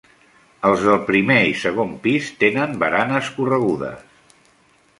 [0.69, 4.33] Els del primer i segon pis tenen baranes corregudes.